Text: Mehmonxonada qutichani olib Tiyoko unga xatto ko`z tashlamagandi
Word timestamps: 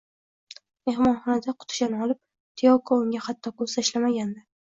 Mehmonxonada 0.89 1.53
qutichani 1.59 1.99
olib 2.07 2.19
Tiyoko 2.61 2.99
unga 3.05 3.23
xatto 3.27 3.55
ko`z 3.61 3.71
tashlamagandi 3.77 4.43